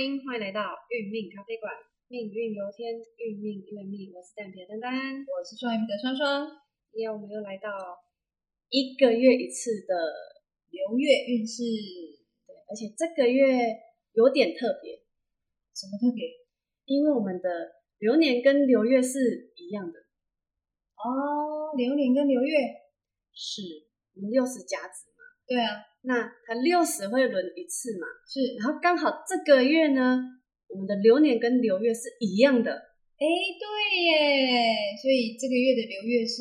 [0.00, 1.68] 欢迎，欢迎来到运命咖啡馆。
[2.08, 4.08] 命运由天，运命由命。
[4.16, 6.48] 我是蛋皮的丹丹，我是双鱼的双双。
[6.88, 7.68] 今天我们又来到
[8.70, 9.92] 一个月一次的
[10.72, 11.60] 流月运势，
[12.48, 13.44] 对，而且这个月
[14.16, 15.04] 有点特别。
[15.76, 16.24] 什么特别？
[16.86, 20.00] 因为我们的流年跟流月是一样的。
[20.96, 22.56] 哦，流年跟流月
[23.34, 23.60] 是
[24.16, 25.20] 我们六十甲子嘛？
[25.46, 25.89] 对啊。
[26.02, 28.06] 那它六十会轮一次嘛？
[28.26, 30.18] 是，然后刚好这个月呢，
[30.68, 32.72] 我们的流年跟流月是一样的。
[32.72, 36.40] 哎，对耶，所以这个月的流月是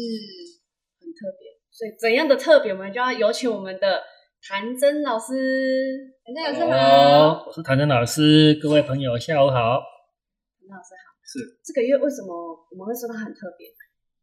[1.02, 1.60] 很特别。
[1.70, 4.02] 所以怎样的特别，我们就要有请我们的
[4.48, 6.16] 谭真老师。
[6.24, 9.84] 谭真老师好，我是谭真老师，各位朋友下午好。
[10.56, 11.20] 谭老师好。
[11.22, 12.32] 是这个月为什么
[12.72, 13.68] 我们会说它很特别？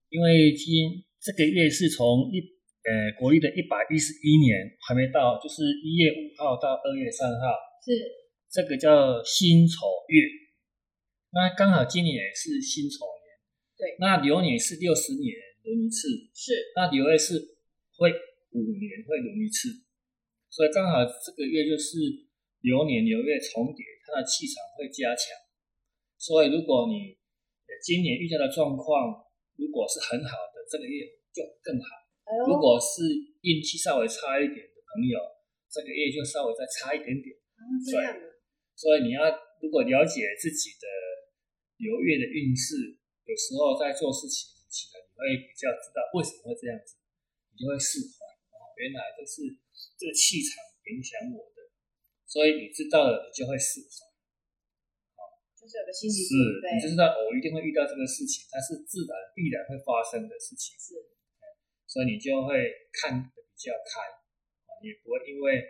[0.08, 2.55] 因为今这个月是从一。
[2.86, 4.54] 呃，国历的一百一十一年
[4.86, 7.50] 还没到，就是一月五号到二月三号，
[7.82, 7.90] 是
[8.46, 9.74] 这个叫辛丑
[10.06, 10.22] 月。
[11.34, 13.26] 那刚好今年是辛丑年，
[13.74, 13.98] 对。
[13.98, 15.34] 那流年是六十年
[15.66, 16.54] 轮一次，是。
[16.78, 17.34] 那流月是
[17.98, 18.14] 会
[18.54, 19.82] 五年会轮一次，
[20.48, 21.98] 所以刚好这个月就是
[22.62, 25.34] 流年流月重叠，它的气场会加强。
[26.22, 27.18] 所以如果你
[27.82, 29.26] 今年遇到的状况
[29.58, 31.02] 如果是很好的，这个月
[31.34, 32.05] 就更好。
[32.48, 33.06] 如果是
[33.46, 35.14] 运气稍微差一点的朋友，
[35.70, 37.30] 这个月就稍微再差一点点。
[37.54, 38.10] 啊，这样
[38.74, 39.22] 所以你要
[39.62, 40.84] 如果了解自己的
[41.78, 46.98] 流月的运势，有时候在做事情起来，你会比较知道为什么会这样子，
[47.54, 48.26] 你就会释怀。
[48.52, 49.46] 哦，原来就是
[49.96, 51.62] 这个气场影响我的，
[52.26, 54.02] 所以你知道了，你就会释怀。
[55.16, 56.34] 好，就是有个心理是，
[56.74, 60.74] 你就知道我一定会遇到这个事情，它是自然必然会发生的事情。
[60.76, 61.15] 是。
[61.96, 62.52] 所以你就会
[62.92, 65.64] 看得比较开，啊，也不会因为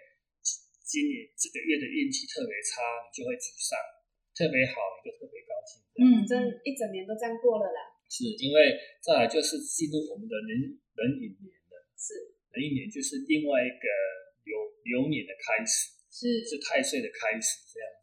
[0.82, 3.78] 今年这个月的运气特别差，你就会沮丧；
[4.34, 5.86] 特别好，你就特别高兴。
[6.02, 6.34] 嗯，这
[6.66, 7.94] 一整年都这样过了啦。
[8.10, 10.50] 是因为再来就是进入我们的人
[10.98, 13.86] 人寅年了，是人寅年就是另外一个
[14.42, 17.86] 流流年的开始，是是太岁的开始这样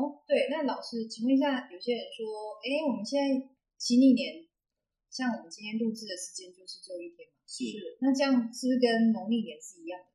[0.00, 3.36] 哦，对，那老师，请问一下，有些人说，哎，我们现在
[3.76, 4.48] 新历年，
[5.12, 7.39] 像我们今天录制的时间就是只有一天嘛？
[7.50, 7.66] 是，
[7.98, 10.06] 那这样是不是跟农历年是一样的？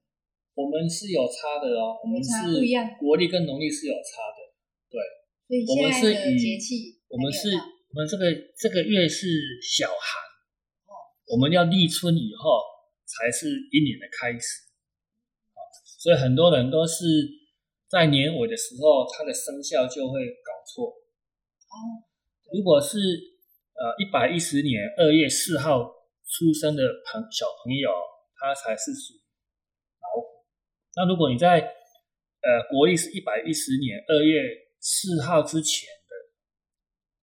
[0.56, 4.40] 我们是有差的哦，我们是不一样，国历跟农历是有差的。
[4.88, 4.96] 对，
[5.44, 9.28] 所以现在的节气，我们是，我们这个这个月是
[9.62, 10.23] 小寒，
[10.88, 10.96] 哦，
[11.28, 12.63] 我们要立春以后
[13.03, 14.72] 才是一年的开始，
[15.52, 15.59] 啊，
[16.00, 17.03] 所以很多人都是
[17.90, 20.88] 在年尾的时候，它的生肖就会搞错。
[20.88, 22.00] 哦，
[22.56, 22.96] 如果是
[23.75, 25.94] 呃一百一十年二月四号。
[26.25, 27.93] 出生的朋小朋友，
[28.33, 29.13] 他才是属
[30.01, 30.41] 老虎。
[30.97, 34.41] 那如果你在呃国历是一百一十年二月
[34.81, 36.11] 四号之前的，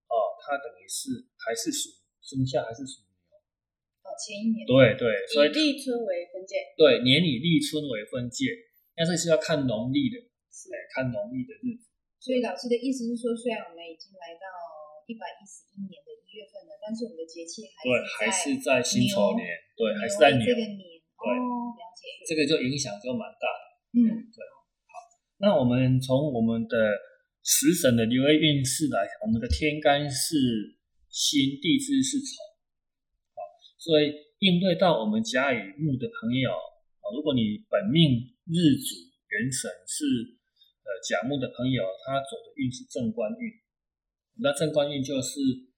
[0.06, 1.10] 哦，他等于是
[1.42, 1.90] 还是属
[2.22, 3.36] 生肖还是属牛。
[4.06, 4.62] 哦，前一年。
[4.64, 6.62] 对对，所以立春为分界。
[6.78, 8.46] 对，年以立春为分界，
[8.94, 10.22] 但是是要看农历的，
[10.54, 11.90] 是看农历的日子。
[12.22, 14.46] 所以老师的意思是说，虽然我们已经来到
[15.10, 16.11] 一百一十一年的。
[16.32, 19.44] 月份的，但是我们的节气还对，还是在辛丑年，
[19.76, 24.00] 对，还是在牛这个年，对，了解，这个就影响就蛮大的，嗯，
[24.32, 24.38] 对，
[24.88, 24.92] 好，
[25.44, 26.76] 那我们从我们的
[27.44, 30.78] 十神的流月运势来看，我们的天干是
[31.12, 32.40] 辛，地支是丑，
[33.36, 33.44] 好，
[33.76, 34.08] 所以
[34.40, 38.96] 应对到我们甲乙木的朋友，啊，如果你本命日主
[39.28, 40.04] 元神是
[40.80, 43.52] 呃甲木的朋友，他走的运是正官运，
[44.40, 45.68] 那正官运就是。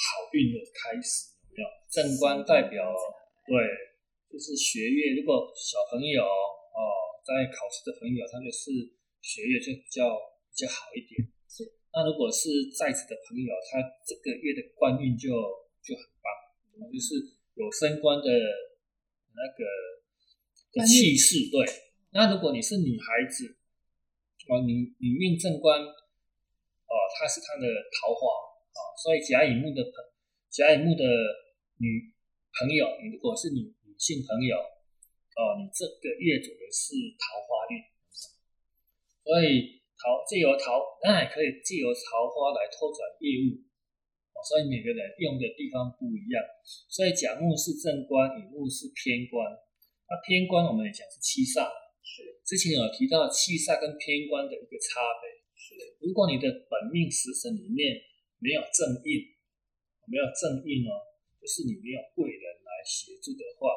[0.00, 1.68] 好运的开始有没有？
[1.92, 2.88] 正官代表
[3.44, 3.52] 对，
[4.32, 5.20] 就是学业。
[5.20, 6.80] 如果小朋友哦，
[7.20, 8.72] 在考试的朋友，他就是
[9.20, 10.08] 学业就比较
[10.48, 11.20] 比较好一点。
[11.44, 11.68] 是。
[11.92, 15.28] 那如果是在职的朋友，他这个月的官运就
[15.84, 16.32] 就很棒，
[16.88, 18.30] 就是有升官的
[19.36, 19.66] 那个
[20.72, 21.50] 的气势。
[21.52, 21.60] 对。
[22.12, 23.58] 那如果你是女孩子，
[24.48, 27.66] 哦，你你命正官，哦，她是她的
[28.00, 28.49] 桃花。
[29.00, 29.92] 所以甲乙木的朋，
[30.52, 31.04] 甲乙木的
[31.80, 32.12] 女
[32.52, 37.80] 朋友，你如果是女女性朋友，哦，你这个月走的是桃花运，
[39.24, 43.64] 所以桃借由桃，那也可以借由桃花来拓展业务，
[44.36, 46.36] 哦，所以每个人用的地方不一样。
[46.92, 49.40] 所以甲木是正官，乙木是偏官，
[50.10, 51.64] 那偏官我们也讲是七煞，
[52.04, 52.44] 是。
[52.44, 55.96] 之前有提到七煞跟偏官的一个差别，是。
[56.04, 58.09] 如果你的本命食神里面。
[58.40, 59.36] 没有正印，
[60.10, 60.96] 没有正印哦，
[61.40, 63.70] 就是你没有贵人来协助的话，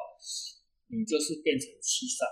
[0.88, 2.24] 你就是变成七煞。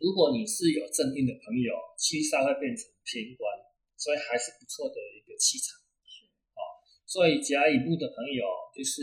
[0.00, 3.46] 如果你是有正印的朋友，七煞会变成偏官。
[3.98, 5.72] 所以还是不错的一个气场。
[6.52, 6.60] 哦，
[7.06, 8.44] 所以甲乙木的朋友
[8.76, 9.00] 就是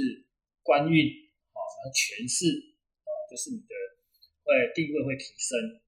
[0.61, 1.09] 官运
[1.49, 2.45] 啊，然后权势
[3.01, 3.73] 哦，就是你的
[4.45, 5.81] 会地位会提升。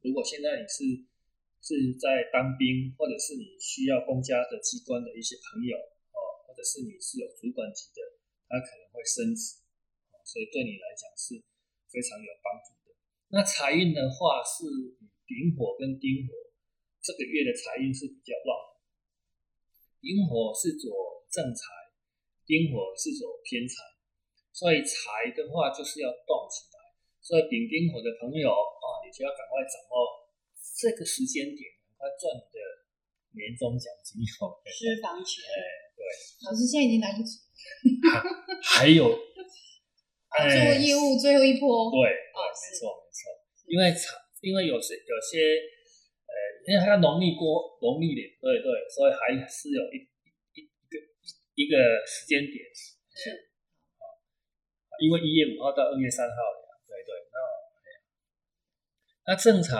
[0.00, 1.04] 如果现在你是
[1.68, 5.76] 是在当兵，或者是你需要公家的机关的一些朋友
[6.16, 8.00] 哦，或者是你是有主管级的，
[8.48, 9.60] 他可能会升职，
[10.24, 11.36] 所以对你来讲是
[11.92, 12.96] 非常有帮助的。
[13.28, 14.64] 那财运的话是
[15.28, 16.32] 丙火跟丁火，
[17.04, 18.80] 这个月的财运是比较旺。
[20.00, 20.88] 丙火是左
[21.28, 21.68] 正财，
[22.48, 23.76] 丁火是左偏财，
[24.56, 26.80] 所以财的话就是要动起来。
[27.20, 30.27] 所以丙丁火的朋友啊，你就要赶快掌握
[30.78, 32.56] 这个时间点，赶快赚你的
[33.34, 34.62] 年终奖金哦。
[34.62, 35.58] 私房钱，哎，
[35.98, 36.06] 对，
[36.46, 37.42] 老师现在已经来不及，
[38.62, 41.90] 还有，做哎，业务最后一波。
[41.90, 43.26] 对，对，哦没错，没错。
[43.66, 45.66] 因为财，因为有些有些，
[46.30, 50.06] 呃，因为它农历过农历年，对对，所以还是有一
[50.54, 50.94] 一一个
[51.58, 51.74] 一个
[52.06, 52.54] 时间点。
[53.18, 53.34] 是
[53.98, 54.06] 啊，
[55.02, 57.36] 因为一月五号到二月三号呀，对对，那
[59.26, 59.74] 那正财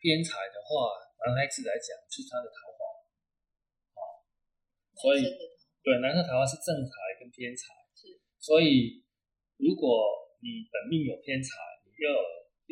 [0.00, 2.80] 偏财的话，男孩子来讲是他的桃花，
[4.96, 5.20] 所以
[5.84, 9.04] 对，男生桃花是正财跟偏财，是所以
[9.60, 11.52] 如果你本命有偏财，
[11.84, 12.20] 你又有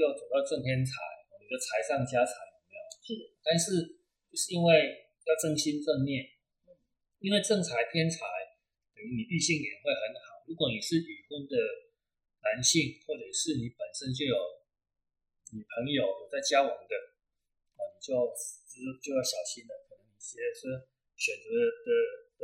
[0.00, 0.92] 又走到正偏财，
[1.36, 2.80] 你的财上加财有没有？
[3.04, 4.00] 是但是
[4.32, 6.24] 就是因为要正心正念，
[7.20, 8.24] 因为正财偏财
[8.96, 10.40] 等于你异性缘会很好。
[10.48, 11.56] 如果你是已婚的
[12.40, 14.36] 男性，或者是你本身就有
[15.52, 16.92] 女朋友有在交往的，
[17.78, 18.10] 啊，你就
[18.66, 19.72] 就就要小心了。
[19.86, 20.66] 可能你觉得说
[21.14, 21.88] 选择的
[22.36, 22.42] 的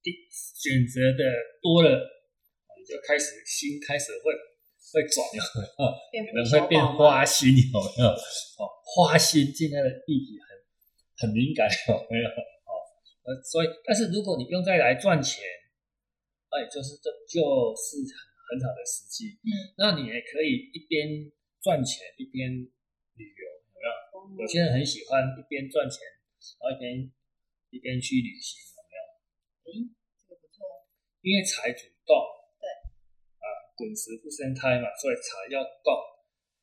[0.00, 1.22] 第选择的
[1.60, 4.30] 多了，啊你就开始心开始会
[4.94, 5.90] 会转有没有？
[6.10, 8.08] 变可能会变花心，有没有？
[8.62, 10.54] 哦，花心现在的议题很
[11.18, 12.28] 很敏感，有没有？
[12.30, 12.70] 哦，
[13.26, 15.42] 呃，所以，但是如果你用在来赚钱，
[16.50, 19.34] 哎，就是这就是很很好的时机。
[19.42, 21.30] 嗯，那你也可以一边
[21.60, 23.45] 赚钱一边旅游，
[24.34, 26.02] 有些人很喜欢一边赚钱，
[26.58, 27.12] 然后一边
[27.70, 29.00] 一边去旅行，有没有？
[29.70, 30.66] 诶，这个不错。
[31.22, 32.14] 因为财主动，
[32.58, 32.66] 对，
[33.38, 33.46] 啊，
[33.78, 35.90] 滚石不生胎嘛，所以财要动。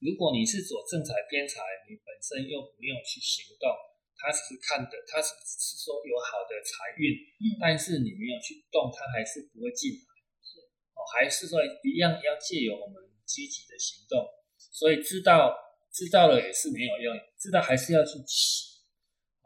[0.04, 3.71] 如果你是走正财偏财，你本身又没有去行动，
[4.19, 10.07] 他只是看的，他只是说有好的财运，嗯但是你没有去动，他还是不会进来。
[10.44, 10.59] 是
[10.95, 14.27] 哦，还是说一样要借由我们积极的行动，
[14.57, 15.56] 所以知道
[15.94, 18.81] 知道了也是没有用，知道还是要去起，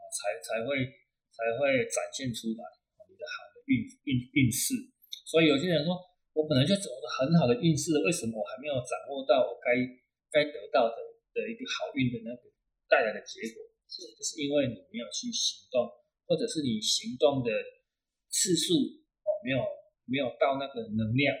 [0.08, 0.80] 才才会
[1.28, 2.64] 才会展现出来
[2.96, 4.72] 啊你的好的运运运势。
[5.28, 5.92] 所以有些人说，
[6.32, 9.76] 我本来就走的很好的运势，为什么我还没有掌握到我该
[10.32, 10.96] 该得到的
[11.36, 12.48] 的一个好运的那个
[12.88, 13.68] 带来的结果？
[13.88, 15.84] 是就是因为你没有去行动，
[16.24, 17.48] 或者是你行动的
[18.28, 18.76] 次数
[19.24, 19.60] 哦没有
[20.04, 21.32] 没有到那个能量，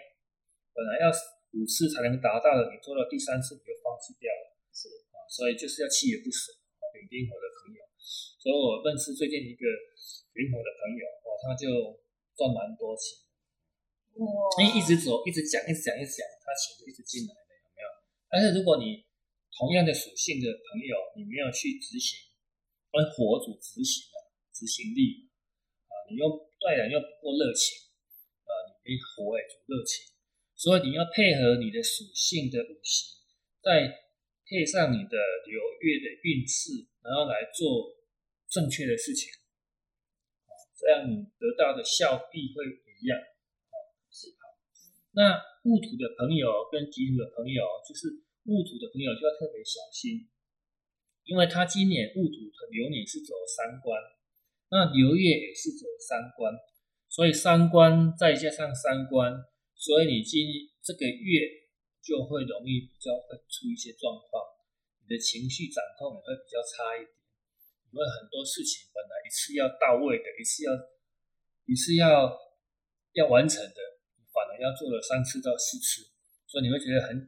[0.72, 1.12] 本来要
[1.52, 4.47] 五次才能达到的，你做到第三次你就放弃掉了
[4.78, 6.86] 是啊，所以就是要锲而不舍啊。
[6.94, 9.66] 丙丁火的朋友，所以我认识最近一个
[10.30, 11.98] 丙火的朋友，哇，他就
[12.38, 13.18] 赚蛮多钱，
[14.22, 14.30] 哇，
[14.62, 17.90] 因为一直走，一直讲，一直讲，一直讲，他钱就一直进来了，有没有？
[18.30, 19.02] 但是如果你
[19.58, 22.30] 同样的属性的朋友，你没有去执行，
[22.94, 24.14] 而火主执行的
[24.54, 25.26] 执行力
[25.90, 26.30] 啊，你又
[26.62, 27.90] 对人又不够热情
[28.46, 28.50] 啊，
[28.86, 30.14] 你火也主热情，
[30.54, 33.18] 所以你要配合你的属性的五行，
[33.58, 34.06] 再
[34.48, 37.94] 配上你的流月的运势，然后来做
[38.48, 39.28] 正确的事情，
[40.74, 43.18] 这样你得到的效益会不一样。
[45.12, 48.08] 那戊土的朋友跟己土的朋友，就是
[48.44, 50.28] 戊土的朋友就要特别小心，
[51.24, 54.00] 因为他今年戊土的流年是走三关，
[54.70, 56.54] 那流月也是走三关，
[57.08, 60.46] 所以三关再加上三关，所以你今
[60.80, 61.67] 这个月
[62.08, 64.40] 就会容易比较会出一些状况，
[65.04, 67.12] 你的情绪掌控也会比较差一点，
[67.92, 70.72] 因为很多事情本来一次要到位的，一次要
[71.68, 72.32] 一次要
[73.12, 74.00] 要完成的。
[74.28, 76.14] 反而要做了三次到四次，
[76.46, 77.26] 所以你会觉得很，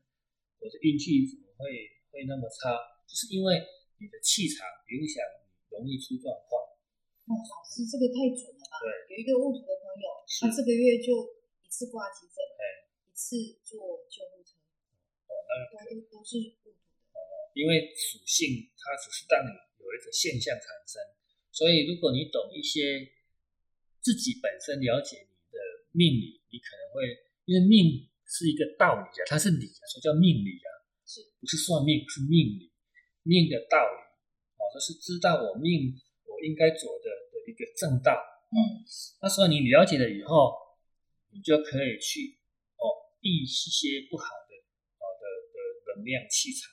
[0.62, 1.66] 我的运气怎么会
[2.14, 2.70] 会那么差？
[3.02, 3.58] 就是因为
[3.98, 4.62] 你的气场
[4.94, 6.62] 影响你容易出状况。
[7.26, 8.78] 哇，老师这个太准了吧？
[8.78, 10.06] 对，有一个戊土的朋友，
[10.38, 11.34] 他这个月就
[11.64, 12.62] 一次挂急诊，对，
[13.10, 14.59] 一次坐救护车，
[15.50, 16.78] 哦，那都都都是戊土的。
[17.58, 19.50] 因为属性它只是让你
[19.82, 21.02] 有一个现象产生，
[21.50, 23.10] 所以如果你懂一些
[24.00, 25.58] 自己本身了解你的
[25.90, 27.02] 命理，你可能会
[27.44, 30.70] 因为命是一个道理啊，它是理啊，所以叫命理啊，
[31.04, 32.70] 是不是算命是命理，
[33.24, 33.98] 命的道理
[34.54, 35.98] 哦，就是知道我命
[36.30, 38.14] 我应该走的的一个正道。
[38.54, 38.86] 嗯，
[39.20, 40.54] 那时候你了解了以后，
[41.34, 42.38] 你就可以去
[42.78, 44.24] 哦避一些不好
[46.00, 46.72] 能量气场，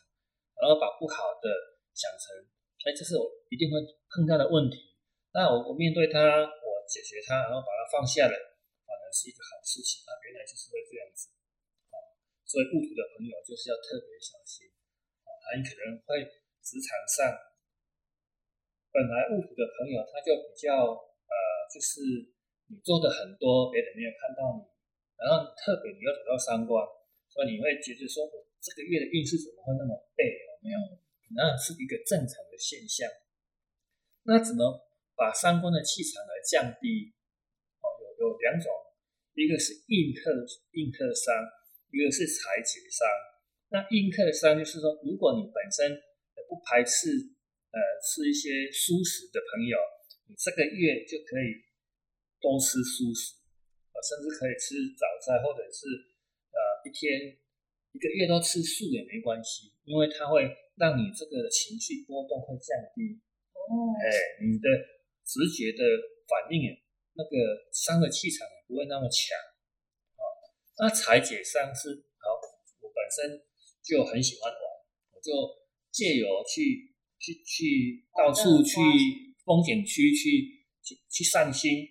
[0.55, 1.51] 然后把不好的
[1.91, 2.47] 想成，
[2.87, 3.75] 哎，这是我一定会
[4.07, 4.95] 碰到的问题。
[5.35, 8.35] 那我我面对它，我解决它，然后把它放下来，
[8.87, 10.15] 反而是一个好事情啊！
[10.23, 11.27] 原来就是会这样子
[11.91, 11.99] 啊！
[12.47, 14.71] 所以戊土的朋友就是要特别小心
[15.27, 16.23] 啊，很可能会
[16.63, 17.27] 职场上
[18.95, 20.95] 本来戊土的朋友他就比较
[21.27, 21.35] 呃，
[21.69, 22.01] 就是
[22.71, 24.63] 你做的很多，别人没有看到你，
[25.19, 26.81] 然后特别你又走到三观，
[27.29, 30.23] 所以你会觉得说我这个月的运势怎么会那么背？
[30.23, 30.77] 有没有？
[31.35, 33.09] 那是一个正常的现象。
[34.23, 34.85] 那怎么？
[35.17, 37.09] 把三观的气场来降低，
[37.81, 38.69] 哦，有有两种，
[39.33, 40.29] 一个是印克
[40.77, 41.33] 印克伤，
[41.89, 43.01] 一个是财劫伤。
[43.73, 45.89] 那印克伤就是说，如果你本身
[46.45, 47.09] 不排斥
[47.73, 49.73] 呃吃一些素食的朋友，
[50.29, 51.65] 你这个月就可以
[52.37, 53.41] 多吃素食，
[53.89, 55.89] 啊，甚至可以吃早餐，或者是
[56.53, 57.41] 呃一天
[57.97, 60.45] 一个月都吃素也没关系，因为它会
[60.77, 63.17] 让你这个情绪波动会降低。
[63.57, 64.13] 哦，哎，
[64.45, 64.69] 你的。
[65.27, 65.83] 直觉的
[66.23, 66.71] 反应，
[67.19, 69.35] 那个伤的气场也不会那么强
[70.15, 70.23] 啊。
[70.79, 72.31] 那裁解伤是好，
[72.79, 73.43] 我本身
[73.83, 74.61] 就很喜欢玩，
[75.11, 75.27] 我就
[75.91, 78.79] 借由去去去到处去
[79.43, 81.83] 风景区去去去散心，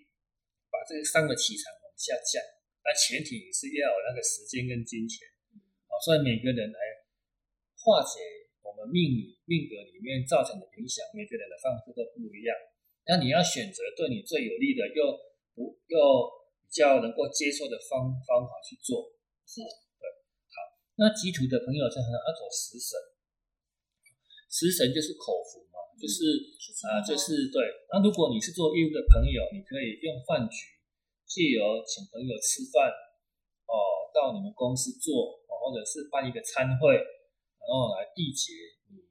[0.72, 2.40] 把这个伤的气场往下降。
[2.80, 5.28] 那前提也是要有那个时间跟金钱
[5.96, 6.00] 啊。
[6.04, 6.78] 所以每个人来
[7.80, 8.20] 化解
[8.60, 12.52] 我们命理命格里面造成的影响，每个人的方式都不一样。
[13.08, 15.14] 那你要选择对你最有利的，又
[15.54, 15.96] 不又
[16.60, 19.14] 比较能够接受的方方法去做，
[19.46, 20.04] 是对。
[20.50, 20.56] 好，
[20.98, 22.98] 那基础的朋友就很要走食神，
[24.50, 26.50] 食神就是口福嘛，就是
[26.90, 27.62] 啊，就是对。
[27.94, 30.74] 那如果你是做业务的朋友，你可以用饭局，
[31.30, 32.90] 借由请朋友吃饭，
[33.70, 38.52] 哦，到你们公司做，哦，或者是办一个餐会，然后来缔结
[38.92, 39.06] 你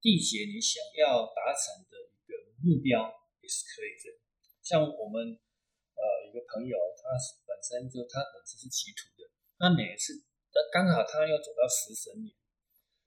[0.00, 2.32] 缔结你想要达成的一个。
[2.64, 2.96] 目标
[3.42, 4.16] 也是可以的，
[4.64, 7.12] 像我们呃一个朋友，他
[7.44, 9.28] 本身就他本身是祈土的，
[9.60, 10.16] 他每一次
[10.48, 12.32] 他刚好他要走到食神年，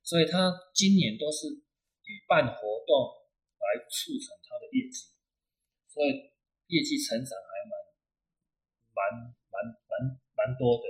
[0.06, 1.50] 所以他今年都是
[2.06, 3.18] 以办活动
[3.58, 5.10] 来促成他的业绩，
[5.90, 6.30] 所以
[6.70, 7.74] 业绩成长还蛮
[8.94, 10.86] 蛮蛮蛮蛮多的，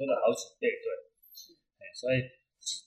[0.00, 0.88] 多了好几倍，对，
[1.76, 2.24] 哎，所以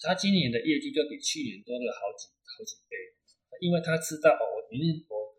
[0.02, 3.14] 他今年的业绩就比去年多了好几好几倍。
[3.62, 5.38] 因为他知道哦，我明年我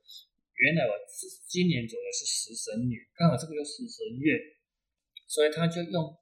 [0.54, 4.38] 原来我是今年走的是食神年，刚好这个又是食神月，
[5.26, 6.16] 所以他就用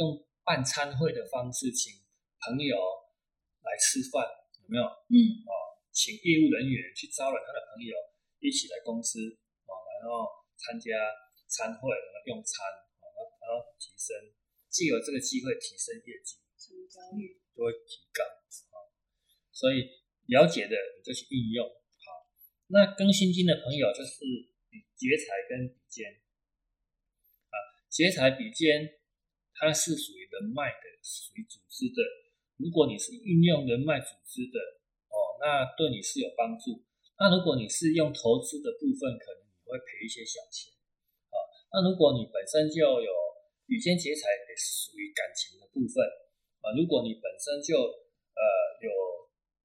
[0.00, 2.00] 用办餐会的方式请
[2.40, 2.74] 朋友
[3.60, 4.24] 来吃饭，
[4.64, 4.82] 有没有？
[5.12, 5.52] 嗯，哦，
[5.92, 7.94] 请业务人员去招揽他的朋友
[8.40, 9.20] 一起来公司，
[9.68, 10.26] 哦，然后
[10.56, 10.90] 参加
[11.46, 12.66] 餐会，然后用餐，
[12.98, 14.16] 哦，然后提升，
[14.72, 18.88] 既有这个机会提升业绩，成交率就会提高，啊，
[19.52, 20.00] 所以。
[20.30, 22.06] 了解的你就去应用好。
[22.70, 24.22] 那更新金的朋友就是
[24.70, 26.08] 比劫财跟比肩
[27.50, 27.54] 啊，
[27.90, 29.02] 劫财比肩，
[29.52, 32.00] 它是属于人脉的，属于组织的。
[32.56, 34.56] 如果你是运用人脉组织的
[35.10, 36.86] 哦，那对你是有帮助。
[37.18, 40.72] 那如果你是用投资的部分，可能你会赔一些小钱
[41.34, 41.36] 啊。
[41.74, 43.10] 那如果你本身就有
[43.72, 46.04] 比肩劫财，也是属于感情的部分
[46.60, 46.76] 啊。
[46.76, 48.44] 如果你本身就呃
[48.84, 48.92] 有。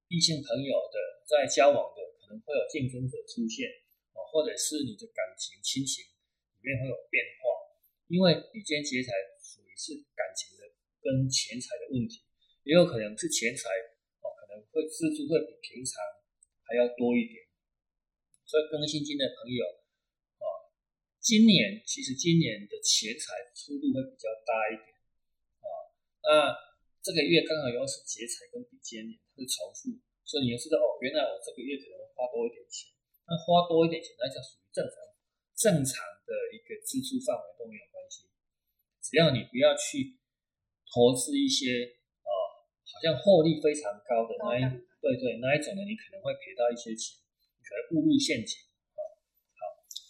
[0.07, 0.95] 异性朋友的
[1.27, 3.67] 在交往的可能会有竞争者出现
[4.15, 7.43] 啊，或者是你的感情亲情里面会有变化，
[8.07, 9.11] 因为比肩劫财
[9.43, 10.63] 属于是感情的
[11.03, 12.23] 跟钱财的问题，
[12.63, 13.67] 也有可能是钱财
[14.23, 15.99] 哦，可能会支出会比平常
[16.63, 17.43] 还要多一点，
[18.47, 19.67] 所以更新金的朋友，
[21.27, 24.95] 今年其实今年的钱财出入会比较大一点
[25.59, 25.67] 啊，
[26.23, 26.55] 那
[27.03, 29.19] 这个月刚好又是劫财跟比肩年。
[29.37, 29.93] 是重复，
[30.25, 32.89] 所以你要知道哦，原来我这个月可能花多一点钱，
[33.29, 34.95] 那花多一点钱，那叫属于正常
[35.53, 38.25] 正常的一个支出范围都没有关系，
[38.97, 40.17] 只要你不要去
[40.89, 42.31] 投资一些呃
[42.81, 44.63] 好像获利非常高的那一
[44.97, 47.21] 对对那一种呢，你可能会赔到一些钱，
[47.53, 48.57] 你可能误入陷阱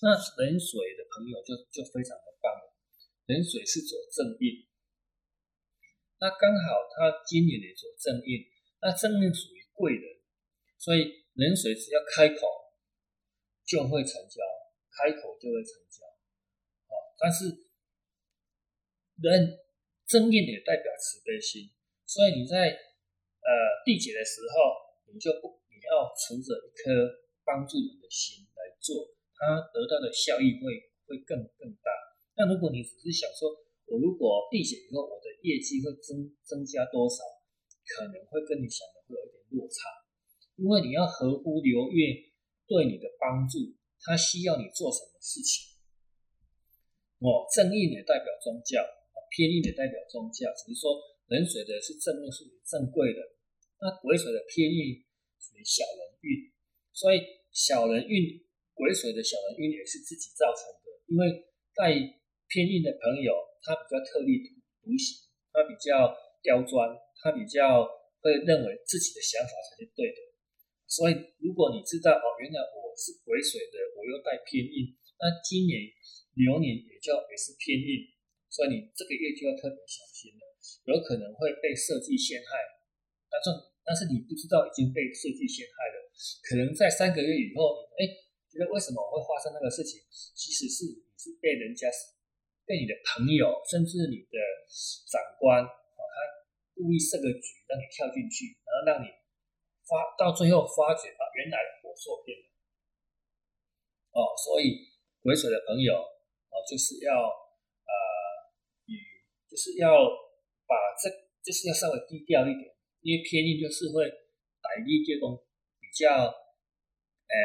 [0.02, 2.74] 那冷水的朋友就就非常的棒了，
[3.28, 4.68] 冷水是走正印，
[6.20, 8.46] 那刚好他今年也走正印。
[8.80, 10.22] 那正面属于贵人，
[10.78, 12.46] 所以冷水只要开口
[13.66, 14.38] 就会成交，
[14.94, 16.06] 开口就会成交，
[16.86, 16.94] 哦！
[17.18, 17.66] 但是
[19.18, 19.58] 人
[20.06, 21.74] 正面也代表慈悲心，
[22.06, 23.50] 所以你在呃
[23.84, 31.94] 缔结的时候，你就不你要存着一颗帮助人的心来做，它得到的效益会会更更大。
[32.36, 33.54] 那如果你只是想说，
[33.86, 37.24] 我如果递减以后，我的业绩会增增加多少，
[37.86, 39.88] 可能会跟你想的会有一点落差，
[40.58, 42.14] 因为你要合乎流月
[42.68, 43.58] 对你的帮助，
[44.02, 45.78] 它需要你做什么事情。
[47.24, 48.86] 哦，正印也代表宗教，
[49.34, 53.20] 偏印也代表宗教，只是说壬水的是正印，属于正贵的，
[53.82, 55.02] 那癸水的偏印
[55.40, 56.52] 属于小人运，
[56.94, 58.46] 所以小人运
[58.78, 61.90] 癸水的小人运也是自己造成的，因为带
[62.48, 63.34] 偏印的朋友，
[63.66, 64.38] 他比较特立
[64.86, 66.14] 独行，他比较
[66.46, 67.84] 刁钻，他比较
[68.22, 70.20] 会认为自己的想法才是对的，
[70.86, 75.90] 所以如果你知道哦，原来我是癸水的，我又带偏印，那今年。
[76.38, 78.14] 流年也叫也是偏硬，
[78.46, 80.46] 所以你这个月就要特别小心了，
[80.86, 82.62] 有可能会被设计陷害。
[83.26, 83.50] 但是
[83.82, 85.98] 但是你不知道已经被设计陷害了，
[86.46, 88.06] 可能在三个月以后，哎，
[88.58, 90.02] 觉得为什么会发生那个事情？
[90.10, 91.86] 其实是你是被人家
[92.66, 94.36] 被你的朋友，甚至你的
[95.06, 96.18] 长官啊，他
[96.74, 99.14] 故意设个局让你跳进去，然后让你
[99.86, 102.46] 发到最后发觉啊，原来我受骗了。
[104.18, 104.90] 哦，所以
[105.22, 106.18] 癸水的朋友。
[106.50, 107.94] 哦就是要呃，
[108.88, 108.96] 与
[109.48, 109.92] 就是要
[110.66, 111.08] 把这
[111.44, 114.10] 就是要稍微低调一点，因为偏印就是会
[114.60, 115.38] 打一结工
[115.80, 117.36] 比较呃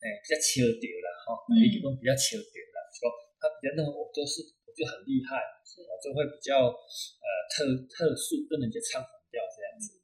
[0.00, 5.38] 呃比较求屌了哈，打一结工比较求屌了，说他比较认为我都是我就很厉害，
[5.86, 10.00] 我就会比较呃特特殊跟人家唱反调这样子。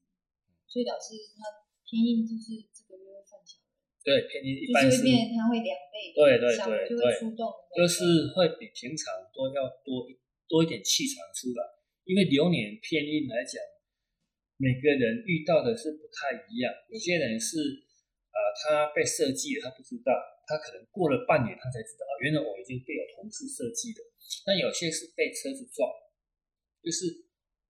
[0.69, 3.61] 所以老师他偏硬就是这个月会犯小。
[4.05, 5.03] 对，偏硬一般是，
[5.35, 7.03] 它会两倍，对对对对，
[7.75, 10.15] 就是会比平常都要多一
[10.47, 11.65] 多一点气场出来。
[12.07, 13.59] 因为流年偏硬来讲，
[14.59, 16.71] 每个人遇到的是不太一样。
[16.87, 17.59] 有些人是，
[18.37, 20.13] 呃，他被设计了，他不知道，
[20.45, 24.05] 他可能过了半年他才知道，原来我已经被有同事设计了。
[24.45, 25.89] 那有些是被车子撞，
[26.85, 27.09] 就是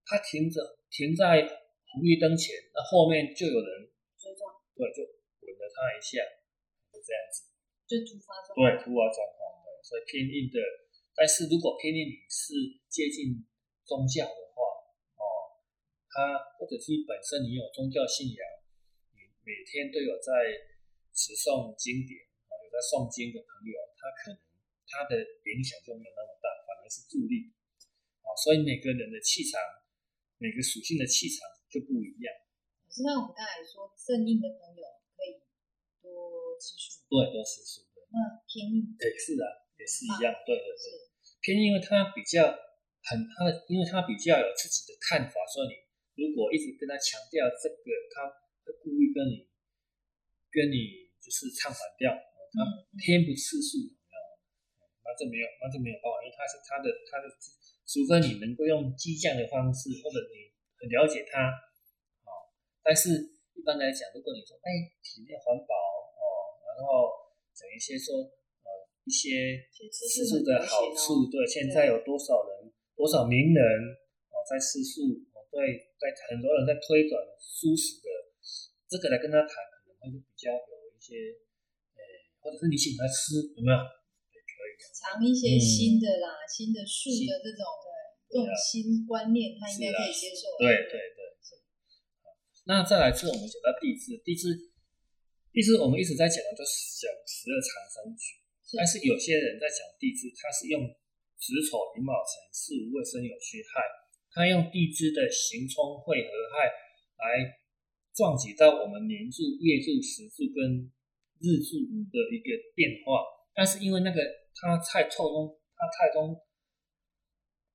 [0.03, 0.59] 他停着
[0.91, 1.47] 停在
[1.95, 3.71] 红绿灯前，那后面就有人
[4.19, 5.07] 追撞，对，就
[5.47, 5.63] 吻了。
[5.77, 6.25] 他一下，
[6.89, 7.47] 就这样子，
[7.85, 8.59] 就突发状况。
[8.59, 9.39] 对，突发状况。
[9.61, 10.57] 对，所以偏硬的，
[11.13, 12.57] 但是如果偏硬你是
[12.89, 13.45] 接近
[13.85, 14.65] 宗教的话，
[15.21, 15.61] 哦，
[16.09, 18.56] 他或者是本身你有宗教信仰，你
[19.47, 20.51] 每天都有在
[21.15, 22.19] 持诵经典，
[22.51, 24.43] 啊，有在诵经的朋友，他可能
[24.91, 27.55] 他的影响就没有那么大，反而是助力。
[28.27, 29.63] 啊，所以每个人的气场，
[30.43, 32.29] 每个属性的气场就不一样。
[32.83, 34.83] 可是那我们刚才说正印的朋友
[35.15, 35.39] 可以
[36.03, 36.59] 多。
[36.59, 37.87] 吃素，对，多吃素。
[38.11, 38.19] 那
[38.51, 39.47] 偏硬，对，是的，
[39.79, 40.35] 也是一样。
[40.43, 40.85] 对对对，
[41.39, 42.51] 偏硬，因为他比较
[43.07, 48.46] 很他的，因为他比较有自己的看法，所以你如果一直跟他强调这个，他会
[48.83, 49.47] 故意跟你
[50.51, 52.15] 跟你就是唱反调。
[52.57, 52.65] 他
[52.97, 53.93] 偏不吃素，
[55.05, 57.29] 那这没有，那这没有办法，因为他是他的他的，
[57.85, 60.49] 除非你能够用激将的方式，或者你
[60.81, 61.53] 很了解他，
[62.25, 62.31] 啊，
[62.81, 65.75] 但是一般来讲，如果你说哎体面环保
[66.17, 66.57] 哦。
[66.77, 67.09] 然后
[67.53, 68.69] 讲一些说呃
[69.05, 73.65] 一些吃素的好处，对，现在有多少人多少名人
[74.33, 78.09] 哦在吃素，哦对，在很多人在推广素食的，
[78.87, 81.35] 这个来跟他谈，可能会比较有一些，
[81.95, 82.01] 呃，
[82.39, 83.77] 或者是你请他吃有没有？
[84.31, 87.63] 也可以尝一些新的啦，新的树的这种
[88.31, 90.55] 这种新观念，他应该可以接受。
[90.59, 91.59] 对对对，是。
[92.67, 94.71] 那再来是我们讲到地支，地支。
[95.57, 98.37] 地支我们一直在讲的都是讲十二长生局，
[98.77, 100.85] 但是有些人在讲地支，他是用
[101.41, 103.81] 子丑寅卯辰巳午未申酉戌亥，
[104.37, 106.69] 他用地支的刑冲会合亥
[107.17, 107.57] 来
[108.17, 110.89] 撞击到我们年柱、月柱、时柱跟
[111.45, 113.21] 日柱的一个变化，
[113.53, 114.17] 但是因为那个
[114.57, 116.35] 它太错综，它太中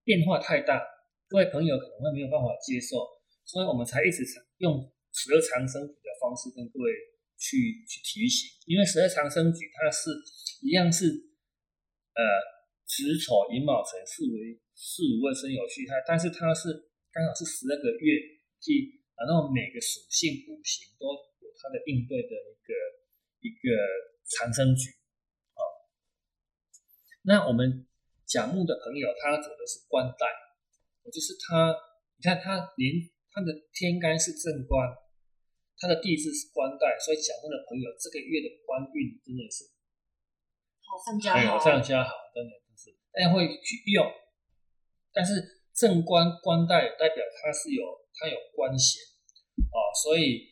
[0.03, 0.81] 变化太大，
[1.29, 3.05] 各位朋友可能会没有办法接受，
[3.45, 4.25] 所以我们才一直
[4.57, 4.81] 用
[5.13, 6.91] 十二长生局的方式跟各位。
[7.41, 7.57] 去
[7.89, 10.13] 去提醒，因为十二长生局它是
[10.61, 11.09] 一样是，
[12.13, 12.21] 呃，
[12.85, 16.69] 子丑寅卯辰巳为巳午未申酉戌亥，但是它是
[17.09, 18.13] 刚好是十二个月，
[18.61, 21.05] 即然后每个属性五行都
[21.45, 22.69] 有它的应对的一个
[23.45, 23.69] 一个
[24.25, 24.89] 长生局，
[25.53, 25.61] 啊，
[27.23, 27.85] 那我们
[28.25, 30.25] 甲木的朋友他走的是官带，
[31.13, 31.73] 就是他，
[32.17, 32.97] 你看他连
[33.29, 34.97] 他的天干是正官。
[35.81, 39.65] 他的地支是官带，所以甲木的朋友这个月的官运真的是
[40.85, 44.05] 好上加好，上加好，真的是大家会去用。
[45.11, 45.41] 但是
[45.73, 47.81] 正官官带代表他是有
[48.13, 49.01] 他有官衔
[49.71, 50.51] 哦，所以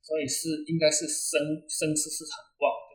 [0.00, 1.38] 所以是应该是生
[1.68, 2.90] 生势是很旺的。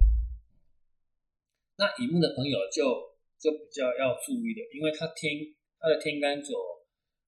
[1.77, 5.37] 那乙木的朋友就就比较要注意的，因为他天
[5.79, 6.53] 他的天干走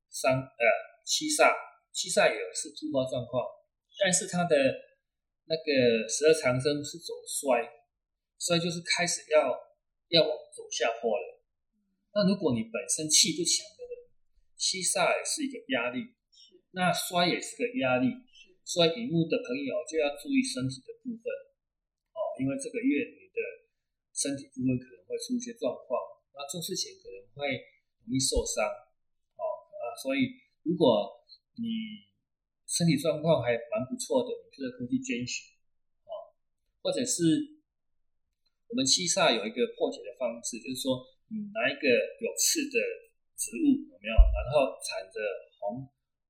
[0.10, 0.64] 三呃
[1.06, 1.54] 七煞，
[1.92, 3.46] 七煞也是突发状况，
[4.00, 4.56] 但是他的
[5.46, 7.62] 那个十二长生是走衰，
[8.40, 9.42] 衰就是开始要
[10.10, 11.42] 要往走下坡了。
[12.14, 13.94] 那如果你本身气不强的人，
[14.56, 16.14] 七煞也是一个压力，
[16.74, 18.10] 那摔也是个压力，
[18.66, 21.26] 所以乙木的朋友就要注意身体的部分
[22.18, 23.40] 哦，因为这个月你的
[24.14, 26.02] 身体部分可能会出一些状况，
[26.34, 27.62] 那做事情可能会
[28.06, 28.66] 容易受伤
[29.38, 31.24] 哦啊，所以如果
[31.62, 32.10] 你
[32.66, 35.54] 身体状况还蛮不错的，你就可以去捐血
[36.10, 36.34] 哦，
[36.82, 37.62] 或者是
[38.68, 41.10] 我们七煞有一个破解的方式，就是说。
[41.34, 41.88] 你拿一个
[42.22, 42.78] 有刺的
[43.34, 44.14] 植物有没有？
[44.14, 45.18] 然后缠着
[45.58, 45.82] 红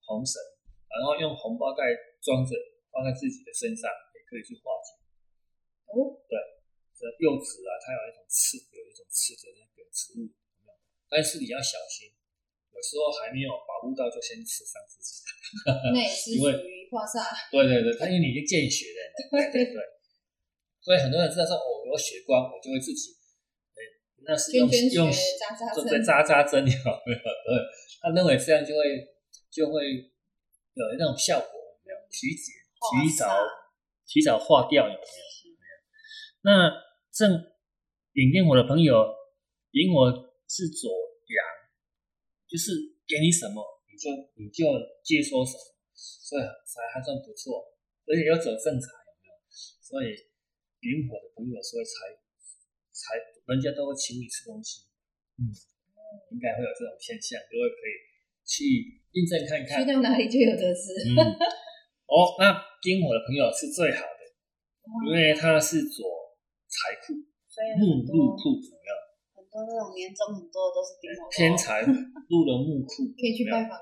[0.03, 0.37] 红绳，
[0.91, 1.83] 然后用红包袋
[2.21, 2.51] 装着，
[2.91, 4.93] 放在自己的身上，也可以去化解。
[5.89, 6.35] 哦，对，
[6.93, 10.29] 这柚子啊，它有一种刺，有一种刺的那个植物？
[11.09, 12.09] 但是你要小心，
[12.73, 15.21] 有时候还没有保护到，就先刺伤自己。
[15.93, 17.21] 那也是属于化煞。
[17.51, 19.77] 对对对，它因为你已经见血了，对对对。
[20.81, 23.15] 所以很多人知道说，哦，有血光，我就会自己。
[24.25, 25.11] 那是用用
[25.75, 27.19] 做在扎扎针，有没有？
[27.19, 27.51] 对，
[27.99, 28.81] 他认为这样就会
[29.53, 30.09] 就会
[30.73, 31.53] 有那种效果，
[31.85, 31.97] 有没有？
[32.09, 32.51] 提解
[32.89, 33.29] 提早
[34.07, 35.05] 提早化掉，有没有？
[35.53, 35.73] 没有。
[36.41, 36.73] 那
[37.13, 37.53] 正
[38.13, 39.05] 引电火的朋友，
[39.71, 40.09] 引火
[40.49, 41.37] 是左阳，
[42.49, 44.09] 就是给你什么你就
[44.41, 44.65] 你就
[45.05, 45.61] 接收什么，
[45.93, 47.77] 所以才还算不错，
[48.09, 49.33] 而且要走正财，有没有？
[49.53, 50.17] 所以
[50.81, 52.17] 引火的朋友所以才。
[52.93, 53.17] 才
[53.49, 54.85] 人家都会请你吃东西，
[55.41, 55.49] 嗯，
[56.29, 57.93] 应该会有这种现象，各位可以
[58.45, 59.79] 去印证看看。
[59.79, 60.91] 去到哪里就有得吃。
[61.11, 61.17] 嗯，
[62.07, 64.21] 哦，那丁火的朋友是最好的，
[65.07, 66.05] 因为他是左
[66.67, 67.13] 财库，
[67.79, 68.91] 木入库，怎么样？
[69.35, 71.29] 很多那种年终很多都是丁火。
[71.31, 73.77] 天财入了木库， 可以去拜访。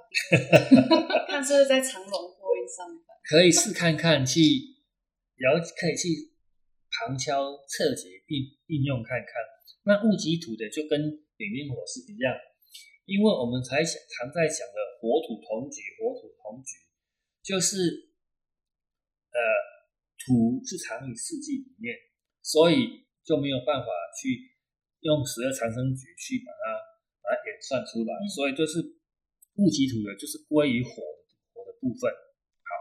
[1.28, 3.18] 看是不是在长隆货运上班？
[3.24, 4.42] 可以试看看去
[5.38, 6.32] 了，可以去。
[6.92, 9.32] 旁敲侧击应应用看看，
[9.88, 11.00] 那戊己土的就跟
[11.38, 12.36] 丙丁火是一样，
[13.12, 16.80] 因为我们才想常在讲的火土同局，火土同局
[17.44, 18.16] 就是
[19.36, 19.40] 呃
[20.16, 21.92] 土是藏于四季里面，
[22.40, 24.56] 所以就没有办法去
[25.04, 26.80] 用十二长生局去把它
[27.20, 28.80] 把它演算出来，所以就是
[29.60, 30.90] 戊己土的就是归于火
[31.52, 32.08] 火的部分。
[32.08, 32.72] 好，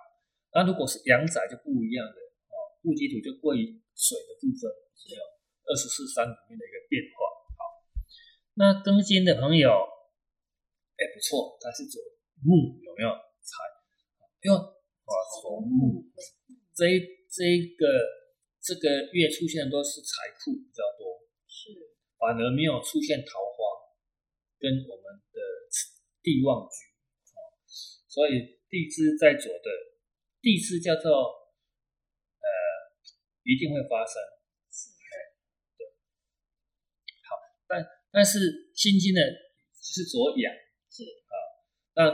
[0.55, 2.17] 那如果是阳宅就不一样的
[2.55, 2.55] 哦，
[2.87, 3.83] 戊己土就归于。
[4.01, 4.65] 水的部分
[4.97, 5.21] 只有
[5.69, 7.21] 二十四三里面的一个变化。
[7.53, 7.61] 好，
[8.55, 9.69] 那庚金的朋友，
[11.01, 11.97] 哎不错，但是左
[12.45, 13.09] 木有没有
[13.41, 13.65] 财？
[14.45, 16.05] 因为啊从木
[16.77, 17.01] 这一
[17.33, 17.89] 这一个
[18.61, 21.73] 这个月出现的都是财库比较多，是
[22.21, 23.89] 反而没有出现桃花
[24.61, 25.41] 跟我们的
[26.21, 26.93] 地旺局
[27.33, 27.41] 啊，
[28.07, 29.69] 所以地支在左的
[30.41, 31.11] 地支叫做
[32.45, 32.49] 呃。
[33.43, 35.13] 一定会发生，哎，
[35.79, 35.89] 对，
[37.25, 37.83] 好，但
[38.13, 39.21] 但是心经呢，
[39.81, 40.53] 是左阳，
[41.95, 42.11] 那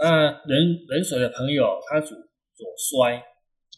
[0.00, 2.14] 那人人水的朋友，他主
[2.54, 3.22] 左衰，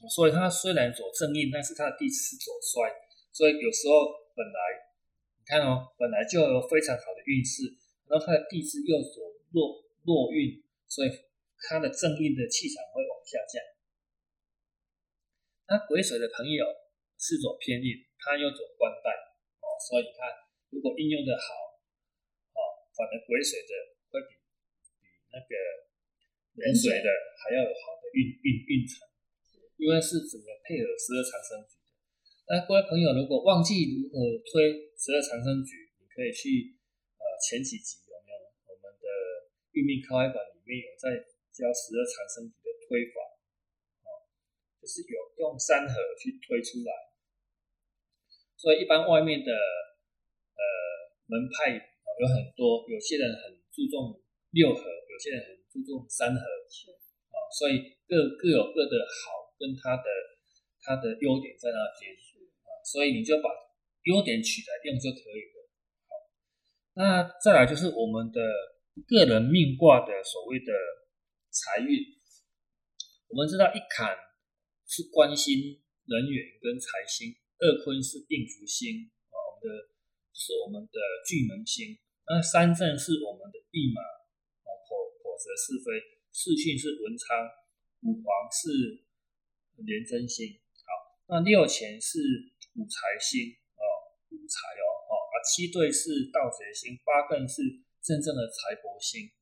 [0.09, 2.90] 所以他虽然左正印，但是他的地支是左衰，
[3.33, 4.61] 所以有时候本来
[5.38, 7.77] 你看哦，本来就有非常好的运势，
[8.09, 9.22] 然后他的地支又左
[9.53, 11.09] 弱弱运，所以
[11.68, 13.62] 他的正印的气场会往下降。
[15.68, 16.64] 那癸水的朋友。
[17.18, 19.09] 是走偏印，他又走官带
[19.64, 20.29] 哦，所以你看，
[20.68, 21.81] 如果应用的好
[22.53, 22.61] 哦，
[22.92, 23.72] 反而癸水的
[25.37, 25.53] 那个
[26.57, 29.05] 壬水的还要有好的运运运程，
[29.77, 31.85] 因为是整个配合十二长生局的。
[32.49, 36.72] 那各位朋友，如果忘记如何推十二长生局，你可以去
[37.20, 38.37] 呃前几集有没有
[38.72, 39.07] 我们的
[39.77, 41.20] 运命开发馆里面有在
[41.53, 43.37] 教十二长生局的推法。
[44.87, 47.11] 就是有用三合去推出来，
[48.55, 50.62] 所以一般外面的呃
[51.27, 60.07] 门派有很多，有些人很注重六合，有些人很注重三合，是啊，所以各各有各的好跟它的
[60.83, 63.51] 它的优点在那边啊，所以你就把
[64.05, 65.57] 优点取来用就可以了。
[66.07, 66.13] 好，
[66.95, 68.41] 那再来就是我们的
[69.07, 70.73] 个人命卦的所谓的
[71.51, 72.01] 财运，
[73.29, 74.15] 我们知道一坎。
[74.89, 79.91] 是关心、人缘跟财星，二坤是定福星啊，我们的
[80.31, 81.99] 是我们的巨门星。
[82.31, 83.99] 那三正是我们的驿马
[85.57, 87.33] 是非，四巽是文昌，
[88.05, 89.09] 五黄是
[89.81, 90.61] 廉贞星。
[90.85, 92.21] 好，那六乾是
[92.77, 93.83] 五财星啊，
[94.29, 97.62] 五财哦，啊七对是盗贼星，八更是
[98.05, 99.33] 真正的财帛星，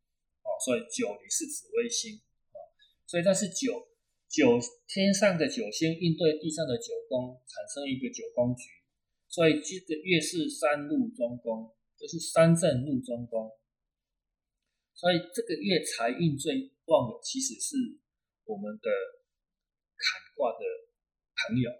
[0.46, 2.22] 哦，所以九里是紫微星，
[2.54, 2.56] 啊，
[3.04, 3.90] 所以它是九
[4.30, 8.70] 九天上的九星应对地上的九宫，产生一个九宫局，
[9.28, 13.50] 所以这个月是三入中宫，就是三正入中宫，
[14.94, 17.98] 所以这个月财运最旺的其实是
[18.44, 18.88] 我们的
[19.98, 20.62] 坎卦的
[21.34, 21.70] 朋友，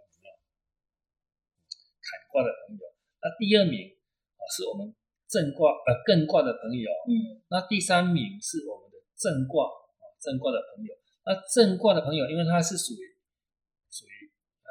[2.03, 2.83] 坎卦的朋友。
[3.23, 3.97] 那第二名
[4.37, 4.95] 啊是我们
[5.29, 10.95] 正卦呃艮卦的朋友，嗯，那第三名是我们的正卦啊正卦的朋友。
[11.25, 13.17] 那正卦的朋友，因为他是属于
[13.91, 14.29] 属于
[14.61, 14.71] 呃，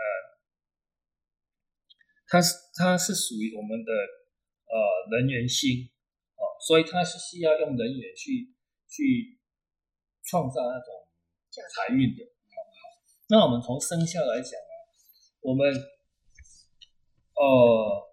[2.27, 3.91] 他是他是属于我们的
[4.67, 4.75] 呃
[5.17, 5.92] 人缘星哦，
[6.67, 8.53] 所以它是需要用人缘去
[8.87, 9.39] 去
[10.23, 10.87] 创造那种
[11.51, 12.23] 财运的。
[12.23, 12.55] 好，
[13.29, 14.73] 那我们从生肖来讲啊，
[15.41, 15.73] 我们
[17.35, 18.09] 呃。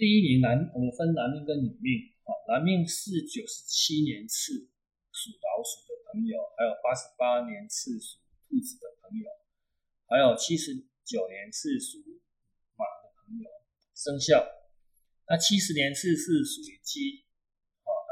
[0.00, 1.92] 第一名男，我们分男命跟女命
[2.24, 2.32] 啊。
[2.48, 4.72] 男命是九十七年次
[5.12, 8.16] 属老鼠的朋友，还有八十八年次属
[8.48, 9.28] 兔子的朋友，
[10.08, 10.72] 还有七十
[11.04, 11.98] 九年次属
[12.80, 13.50] 马的朋友
[13.94, 14.40] 生肖。
[15.28, 17.26] 那七十年次是属于鸡，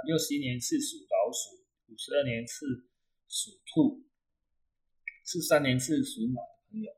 [0.06, 2.86] 六十一年是属老鼠，五十二年是
[3.28, 4.04] 属兔，
[5.24, 6.92] 四三年是属马的朋友。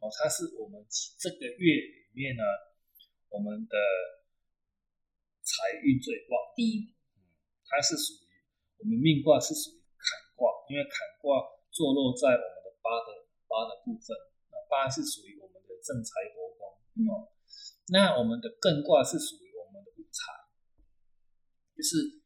[0.00, 0.84] 哦，他是我们
[1.18, 2.42] 这个月里面呢。
[3.34, 3.74] 我们的
[5.42, 7.34] 财运最旺，第一，嗯，
[7.66, 8.30] 它是属于
[8.78, 11.42] 我们命卦是属于坎卦，因为坎卦
[11.72, 14.14] 坐落在我们的八的八的部分，
[14.54, 16.78] 那八是属于我们的正财帛宫，
[17.10, 17.34] 哦，
[17.88, 20.30] 那我们的艮卦是属于我们的五财，
[21.74, 22.22] 就是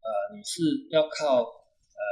[0.00, 2.02] 呃，你是要靠呃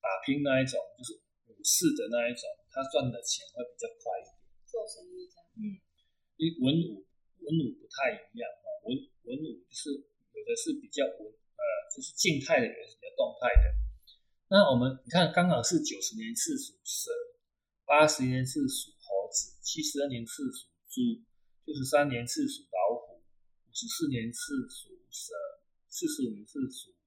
[0.00, 4.32] 打拼那一种，就是武士的那一种，他赚的钱会比较快一点，
[4.66, 5.62] 做生意这样，嗯，
[6.36, 7.04] 因为文武。
[7.38, 8.92] 文武不太一样啊，文
[9.24, 13.64] 文武就是有的是比较文呃，就是静态的，有的是比较动态的。
[14.50, 17.08] 那我们你看，刚好是九十年是属蛇，
[17.86, 21.24] 八十年是属猴子，七十二年是属猪，
[21.64, 25.32] 六十三年是属老虎，五十四年是属蛇，
[25.88, 26.97] 四十五年是属猴，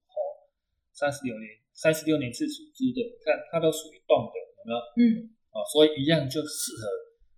[0.94, 4.78] 三十六年三十六年是属猪的，看它都属于动的，有没有？
[5.00, 6.84] 嗯，啊，所以一样就适合，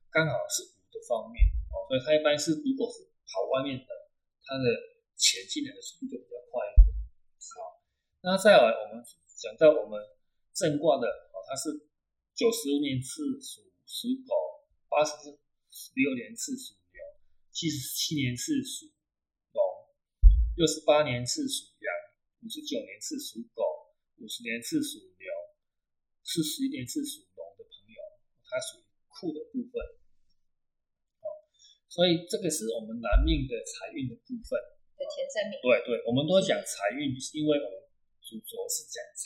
[0.09, 1.39] 刚好是五的方面
[1.69, 1.85] 哦。
[1.87, 3.89] 所以它一般是，如果是跑外面的，
[4.43, 4.65] 它的
[5.15, 6.89] 钱进来的速度就比较快一点。
[7.53, 7.79] 好，
[8.25, 9.03] 那再来我们
[9.37, 10.01] 讲到我们
[10.53, 11.69] 正卦的，哦，它是
[12.33, 14.33] 九十年次属属狗，
[14.89, 15.13] 八十
[15.93, 16.99] 六年次属牛，
[17.51, 18.89] 七十七年次属
[19.53, 19.61] 龙，
[20.57, 21.87] 六十八年次属羊，
[22.43, 23.63] 五十九年次属狗，
[24.19, 25.27] 五十年次属牛，
[26.27, 27.97] 四十一年次属龙的朋友，
[28.43, 29.79] 它属于库的部分。
[31.87, 34.59] 所以这个是我们男命的财运的部分
[34.97, 35.55] 的前三名。
[35.61, 37.79] 对对，我们都讲财运，是因为我们
[38.19, 39.23] 主轴是讲财。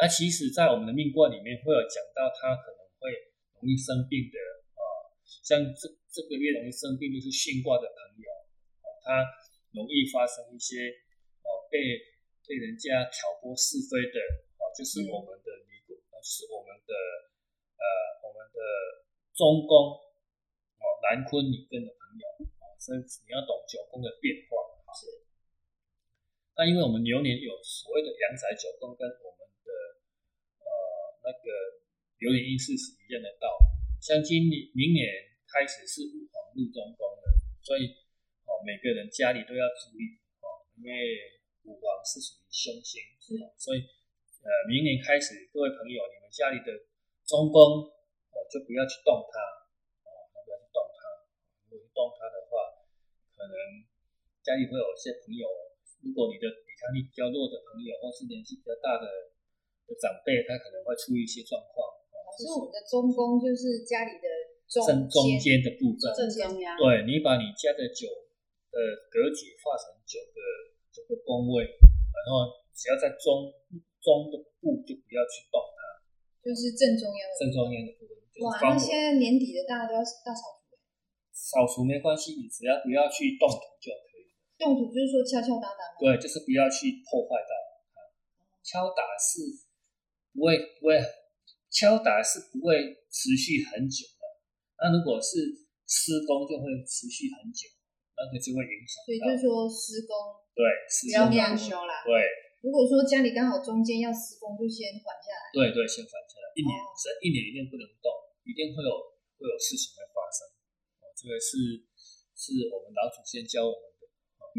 [0.00, 3.12] 那其实，在我们的命卦里面会有讲到，他可能会
[3.60, 4.36] 容易生病的
[4.74, 4.82] 啊，
[5.44, 8.26] 像这这个月容易生病就是巽卦的朋友
[8.80, 9.08] 啊，他
[9.76, 11.07] 容易发生一些哦
[11.70, 11.78] 被
[12.44, 14.16] 被人家挑拨是非的
[14.58, 16.92] 啊，就是我们的离宫，就是我们的
[17.76, 17.84] 呃
[18.24, 18.58] 我们的
[19.36, 20.04] 中宫。
[20.98, 22.24] 男坤女庚的朋友
[22.60, 24.92] 啊，所以你要懂九宫的变化啊。
[24.92, 25.08] 是。
[26.52, 29.70] 那因为我们牛年有所谓的阳宅九宫，跟我们的
[30.60, 30.68] 呃
[31.24, 31.80] 那个
[32.18, 33.64] 流年运势是一样的道理。
[34.04, 35.06] 像今年明年
[35.48, 37.24] 开始是五黄入中宫的，
[37.64, 37.88] 所以
[38.44, 41.37] 哦每个人家里都要注意哦，因为
[42.08, 43.36] 是属于凶星，是。
[43.60, 43.84] 所以
[44.40, 46.72] 呃明年开始，各位朋友，你们家里的
[47.28, 47.60] 中宫
[48.32, 49.36] 哦就不要去动它。
[50.32, 51.00] 不要去动它
[51.68, 52.80] 如果动它的话，
[53.36, 53.52] 可能
[54.40, 55.44] 家里会有一些朋友，
[56.00, 59.04] 如果你的抵抗力比较弱的朋友，或是年纪比较大的
[59.84, 61.84] 的长辈，他可能会出一些状况。
[62.24, 64.26] 老师，我们的中宫就是家里的
[64.64, 66.72] 正中间的部分，正中央。
[66.80, 68.08] 对你把你家的九
[68.72, 68.76] 的
[69.12, 70.40] 格局画成九个
[70.88, 71.68] 九个宫位，
[72.26, 73.52] 然后只要在中
[74.02, 75.78] 中的部就不要去动它，
[76.42, 78.14] 就是正中央的正中央的部分。
[78.46, 80.78] 哇，那现在年底的大家都要大扫除。
[81.34, 84.30] 扫除没关系，你只要不要去动土就可以。
[84.58, 87.52] 动土就是说敲敲打打对，就是不要去破坏到
[87.94, 88.02] 它。
[88.62, 89.66] 敲打是
[90.34, 90.98] 不会不会，
[91.70, 92.74] 敲打是不会
[93.10, 94.22] 持续很久的。
[94.82, 97.70] 那如果是施工，就会持续很久，
[98.18, 98.98] 那个就会影响。
[99.06, 100.12] 所以就是说施工
[100.58, 100.66] 对，
[101.06, 102.02] 不要这样修啦。
[102.02, 102.10] 对，
[102.60, 105.44] 如果说家里刚好中间要施工，就先缓下来。
[105.54, 108.10] 对对，先缓下来，一年这一年一定不能动，
[108.42, 108.90] 一定会有
[109.38, 110.50] 会有事情会发生。
[111.14, 111.86] 这个是
[112.34, 114.06] 是我们老祖先教我们的，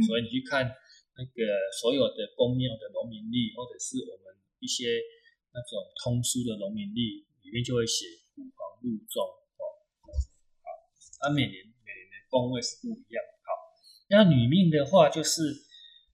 [0.03, 0.67] 所以你去看
[1.15, 1.39] 那个
[1.75, 4.99] 所有的公庙的农民历，或者是我们一些
[5.55, 9.63] 那种通书的农民历，里面就会写五黄入中哦。
[10.63, 10.67] 好，
[11.23, 13.19] 那每年每年的宫位是不一样。
[13.38, 13.38] 好，
[14.09, 15.41] 那女命的话就是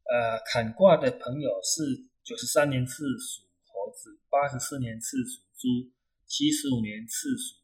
[0.03, 5.95] 呃坎卦的朋友是九十三年次属猴子，八十四年次属猪，
[6.27, 7.63] 七十五年次属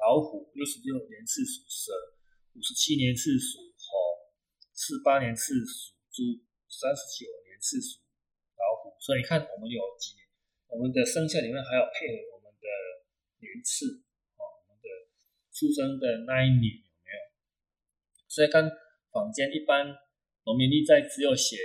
[0.00, 1.92] 老虎，六十六年次属蛇，
[2.54, 4.32] 五十七年次属猴，
[4.72, 6.40] 四八年次属猪，
[6.72, 8.00] 三十九年次属
[8.56, 8.96] 老虎。
[8.98, 10.24] 所以你看，我们有几年，
[10.72, 12.66] 我们的生肖里面还有配合我们的
[13.44, 14.00] 年次
[14.40, 14.88] 哦，我们的
[15.52, 17.20] 出生的那一年有没有？
[18.26, 18.64] 所以刚
[19.10, 19.86] 坊间一般
[20.44, 21.56] 农民历在只有写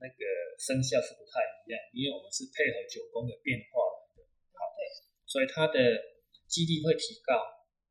[0.00, 0.22] 那个
[0.58, 4.22] 生肖是不太一样，因为我们是配合九宫的变化来的。
[4.54, 4.84] 好，对，
[5.26, 5.78] 所以它的
[6.46, 7.34] 几率会提高，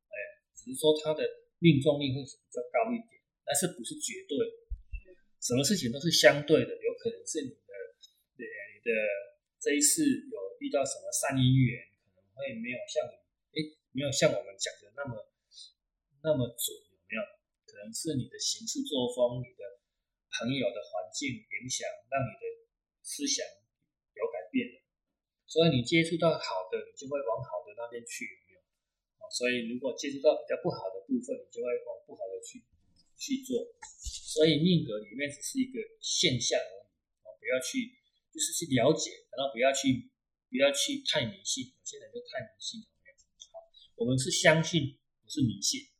[0.08, 0.16] 哎，
[0.54, 1.22] 只是说它的
[1.58, 4.36] 命中率会比较高一点，但是不是绝对。
[5.44, 7.72] 什么事情都是相对的，有可能是你的，
[8.40, 8.88] 呃，你的
[9.60, 11.84] 这一次有遇到什么善因缘，
[12.16, 13.12] 可能会没有像你，
[13.52, 15.20] 哎，没有像我们讲的那么
[16.22, 16.72] 那么准，
[17.92, 19.62] 是你的行事作风，你的
[20.38, 22.44] 朋友的环境影响，让你的
[23.02, 23.44] 思想
[24.14, 24.80] 有改变了。
[25.44, 28.60] 所以你接触到好的，你就会往好的那边去，有没有？
[29.20, 32.64] 啊，所以如果接触到比较不好的部分，你就会往不好的去
[33.18, 33.62] 去做。
[34.34, 36.88] 所以命格里面只是一个现象而已
[37.22, 37.94] 啊，不要去
[38.32, 40.10] 就是去了解，然后不要去
[40.50, 43.14] 不要去太迷信，有些人就太迷信了，有没有？
[43.52, 43.62] 好，
[43.94, 45.93] 我们是相信，不是迷信。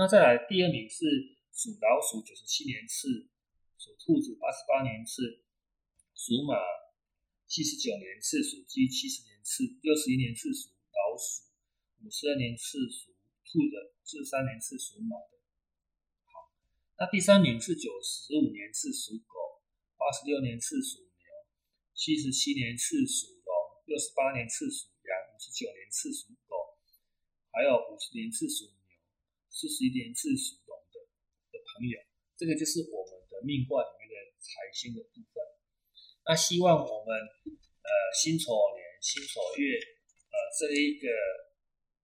[0.00, 1.04] 那再来第二名是
[1.52, 3.28] 属老鼠，九十七年次，
[3.76, 5.44] 属兔子，八十八年次，
[6.16, 6.56] 属马，
[7.44, 11.52] 七十九年次属鸡，七十年次，六十一年次属老鼠，
[12.00, 13.12] 五十二年次属
[13.44, 15.36] 兔的，四十三年次属马的。
[16.32, 16.48] 好，
[16.96, 19.60] 那第三名是九十五年次属狗，
[20.00, 21.28] 八十六年次属牛，
[21.92, 23.52] 七十七年次属龙，
[23.84, 26.80] 六十八年次属羊，五十九年次属狗，
[27.52, 28.64] 还有五十年次属，
[29.50, 31.02] 四十一年次属龙的
[31.50, 31.98] 的朋友，
[32.38, 35.42] 这个就是我们的命卦里面的财星的部分。
[36.22, 39.74] 那希望我们呃辛丑年、辛丑月
[40.30, 41.10] 呃这一个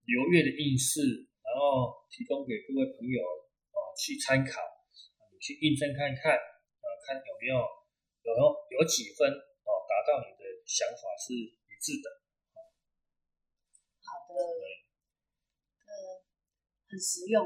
[0.03, 3.19] 流月的运势，然后提供给各位朋友
[3.71, 4.59] 呃去参考，
[5.31, 7.55] 你去印证看看，呃看有没有
[8.27, 8.31] 有
[8.75, 11.95] 有几分哦达到你的想法是一致。
[12.03, 12.05] 的，
[16.89, 17.45] 很实用。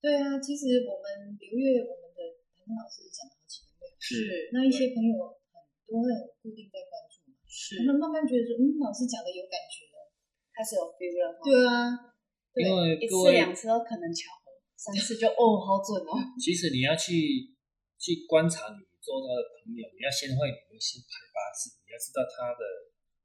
[0.00, 2.20] 对啊，其实我们刘月，我们的
[2.52, 5.16] 谭谭老师讲了好几个月，是那一些朋友
[5.52, 10.12] 很多会很固定在关注嘛，是他们慢慢觉得说，嗯，老师讲的有感觉了。
[10.54, 11.34] 开始有 feel 了。
[11.42, 12.14] 对啊，
[12.54, 16.14] 对因为一次两次都可能巧合，三次就 哦好准哦。
[16.38, 17.50] 其实你要去
[17.98, 22.62] 去观察你周遭的朋友，你要先会，你要先排八字，你要知道他的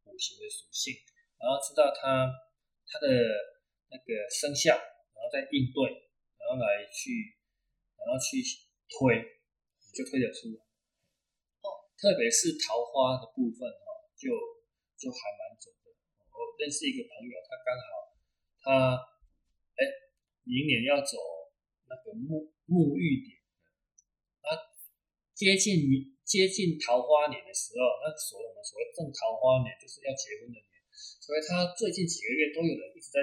[0.10, 0.95] 五行的属性，
[1.38, 2.34] 然后知道他
[2.89, 3.08] 他的
[3.93, 4.73] 那个生肖，
[5.20, 6.08] 然后再应对，
[6.40, 7.36] 然后来去，
[8.00, 8.40] 然后去
[8.88, 10.64] 推，你就推得出来。
[11.68, 14.32] 哦，特别是桃花的部分哈、就
[14.96, 15.92] 就还蛮准的。
[16.32, 17.88] 我认识一个朋友，他刚好
[18.64, 18.68] 他
[19.76, 19.84] 哎
[20.48, 21.20] 明年要走
[21.92, 23.36] 那个沐沐浴年
[24.48, 24.72] 了，啊
[25.36, 33.20] 接近于接近桃花年的时候，那所谓我们所谓正桃花年，就是要结婚的年，所以他最近几个月都有人一直在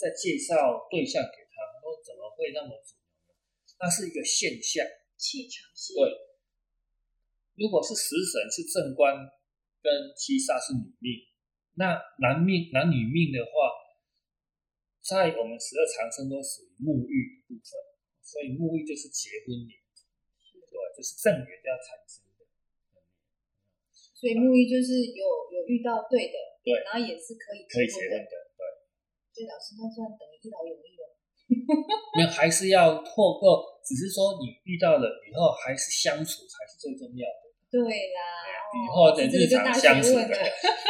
[0.00, 3.36] 在介绍对象给他，说怎么会那么主流呢？
[3.76, 4.80] 那是一个现象。
[5.20, 6.08] 气场系对，
[7.60, 9.12] 如果是食神是正官，
[9.84, 11.28] 跟七煞是女命，
[11.76, 11.92] 那
[12.24, 13.68] 男命男女命的话，
[15.04, 17.68] 在我们十二长生都属于沐浴的部分，
[18.24, 19.76] 所以沐浴就是结婚年，
[20.72, 22.48] 对，就是正缘要产生的。
[24.16, 25.20] 所以沐浴就是有
[25.52, 28.49] 有遇到对的，对然后也是可以可以结婚的。
[29.46, 31.04] 老师那算等于一劳永逸了。
[32.16, 37.50] 没有还是要透过，只是说你遇到了以后，还是相处才是最重要的。
[37.70, 38.20] 对啦，
[38.74, 40.36] 以后的日常相处的这个就大学问了，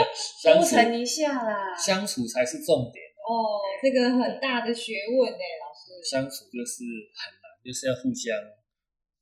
[0.43, 1.77] 相成一下啦。
[1.77, 3.05] 相处才是重点。
[3.21, 6.01] 哦，这个很大的学问呢，老师。
[6.03, 8.33] 相处就是很难，就是要互相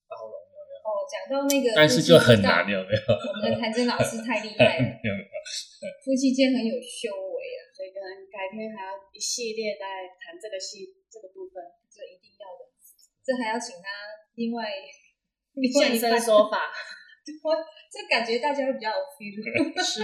[0.06, 0.82] 包容，有没有？
[0.86, 3.02] 哦，讲到那个，但是就很难，有没有？
[3.14, 5.30] 我们的谭真老师太厉害了， 有没有？
[6.04, 7.10] 夫妻间很有修
[8.08, 11.60] 能改天还要一系列来谈这个系这个部分，
[11.92, 12.64] 这一定要的。
[13.20, 13.84] 这还要请他
[14.40, 14.64] 另外
[15.68, 16.72] 现身说法
[17.92, 19.36] 这感觉大家会比较有 feel。
[19.84, 20.00] 是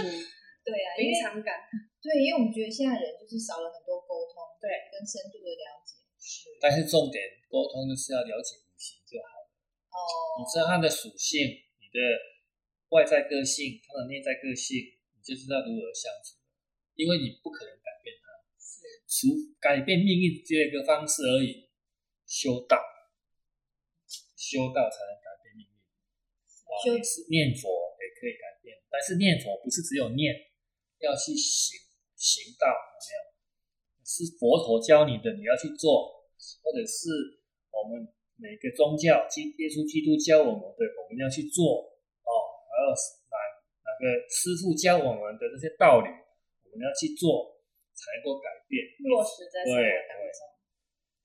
[0.61, 1.65] 对啊，因为临场感，
[2.01, 5.97] 对，因为我们觉得现在人就是少了很多沟通，对，跟深度的了解。
[6.17, 9.49] 是但是重点沟通就是要了解五行就好了。
[9.93, 11.45] 哦，哦，你知道它的属性，
[11.77, 12.01] 你的
[12.89, 16.41] 外在个性，它的内在个性，你就知道如何相处。
[16.97, 17.73] 因为你不可能
[19.15, 19.31] 除
[19.63, 21.71] 改变命运只有一个方式而已，
[22.27, 22.75] 修道，
[24.35, 25.71] 修道才能改变命运。
[26.67, 30.35] 啊，修是念佛也可以改变，但是念佛不是只有念，
[30.99, 31.79] 要去行
[32.19, 33.23] 行道，有没有？
[34.03, 36.27] 是佛陀教你的，你要去做，
[36.59, 37.39] 或者是
[37.71, 41.87] 我们每个宗教，基耶稣基督教我们的，我们要去做
[42.27, 42.29] 哦。
[42.67, 42.91] 还有
[43.31, 43.35] 哪
[43.79, 46.11] 哪个师傅教我们的这些道理，
[46.67, 47.54] 我们要去做，
[47.95, 48.83] 才能够改变。
[49.07, 50.53] 落实在生活当中。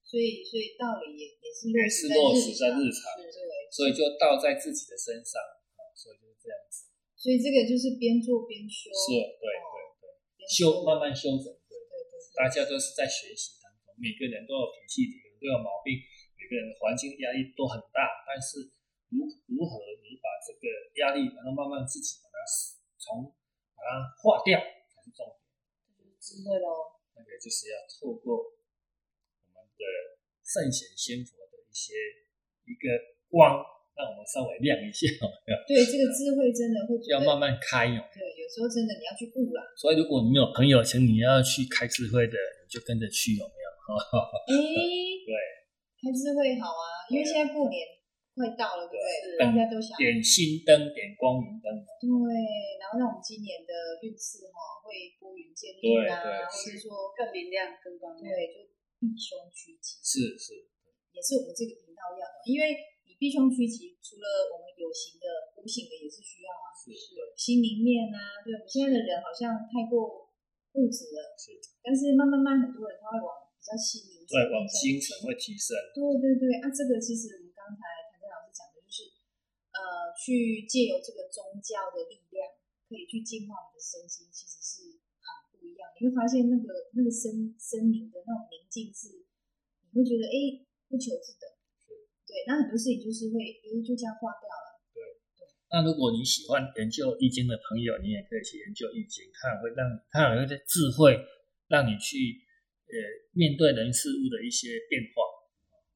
[0.07, 3.31] 所以所以道理也也是落实在日常，对，
[3.71, 5.39] 所以就倒在自己的身上
[5.79, 6.91] 啊，所以就是这样子。
[7.14, 15.95] 所以这个就是边做边修，是，对对对，修慢慢修整，对，对对对，大家都是在学习当中，每个人都有脾气，每个人都有毛病，
[16.35, 18.66] 每个人的环境压力都很大，但是
[19.14, 20.66] 如如何你把这个
[20.99, 22.43] 压力，然后慢慢自己把它
[22.99, 23.31] 从
[23.79, 24.59] 把它化掉。
[26.41, 26.97] 智慧喽。
[27.12, 29.84] 那个就是要透过我们的
[30.41, 31.93] 圣贤仙佛的一些
[32.64, 32.88] 一个
[33.28, 33.61] 光，
[33.93, 35.05] 让我们稍微亮一下，
[35.68, 39.61] 对这个智慧真的会要慢慢开哦对，有时候真的你要去悟啦。
[39.76, 43.68] 所以如果你有朋友请你要去开智慧的，你就跟着去，有没有？
[44.49, 44.57] 哎，
[45.28, 45.32] 对，
[46.01, 47.84] 开智慧好啊，因为现在过年
[48.41, 48.97] 快到了，对？
[49.36, 51.68] 大家都想点心灯，点光明灯，
[52.01, 52.09] 对，
[52.80, 58.24] 然后让我们今年的运势哈会拨云见日啊，或者是说更明亮、更光亮。
[58.24, 58.57] 对，就
[58.97, 60.57] 避凶趋吉，是是，
[61.12, 62.72] 也是我们这个频道要的，因为
[63.05, 64.24] 你避凶趋吉，除了
[64.57, 70.32] 我们有形的，无形的也是需要啊，是是心灵面啊，对我们现在的人好像太过
[70.80, 79.11] 物质了，是，但是慢慢慢很多人他会往比较心灵层对，往精神会提升，对对对啊，这个其实我们刚才谭真老师讲的就是，
[79.81, 82.45] 呃，去借由这个宗教的力量，
[82.85, 85.26] 可以去净化你的身心，其实是很
[85.57, 85.89] 不一样。
[85.97, 89.24] 你会发现那个那个森森林的那种宁静是，
[89.89, 90.37] 你会觉得哎
[90.85, 91.49] 不求自得，
[92.28, 94.68] 对，那很多事情就是会哎就这样化掉了。
[94.93, 95.01] 对
[95.72, 101.16] 那如果你喜欢研究易经的朋友，你也可以去研究易经，它会让它有一些智慧，
[101.72, 102.45] 让你去
[102.91, 102.95] 呃
[103.33, 105.24] 面对人事物的一些变化。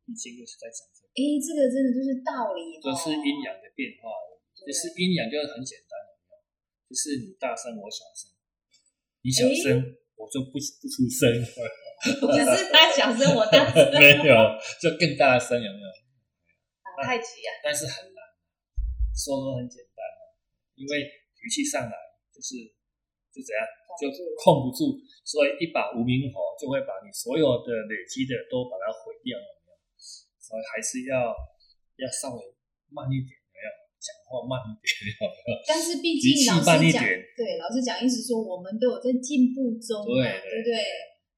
[0.06, 4.66] 易经就是在讲这个，哎，这个真的就是道理、哦，就是阴阳的变化而已。
[4.66, 6.40] 就是阴阳就是很简单，有没有
[6.88, 8.32] 就是你大声我小声，
[9.22, 9.78] 你小声
[10.16, 11.28] 我就不不出声，
[12.02, 13.78] 只是他小声，我大声。
[13.94, 14.34] 没有
[14.80, 15.88] 就更大声，有没有？
[16.96, 18.18] 打太极啊，但是很难，
[19.14, 20.00] 说都很简单
[20.74, 21.06] 因为
[21.38, 21.94] 脾气上来
[22.34, 22.56] 就是
[23.30, 23.62] 就怎样
[24.00, 24.08] 就
[24.40, 29.36] 控不住，所以一把无名火就会把你所有的累积的都把它毁掉？
[30.44, 31.32] 所以还是要
[31.96, 32.44] 要稍微
[32.92, 33.68] 慢一点，有没有？
[33.96, 34.92] 讲话慢一点？
[35.64, 40.76] 但是毕竟老师讲，对老师讲，意思说我们都有在进步中嘛，对对不对？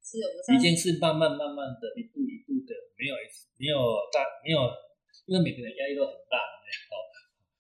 [0.03, 3.27] 是我们上一定是慢慢慢慢的一步一步的，没有一
[3.63, 3.79] 没有
[4.11, 4.59] 大没有，
[5.31, 6.95] 因为每个人压力都很大，有没有？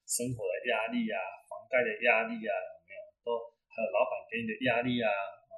[0.07, 2.99] 生活的压力啊，房贷的压力啊，有没有？
[3.23, 3.39] 都
[3.71, 5.11] 还有老板给你的压力啊，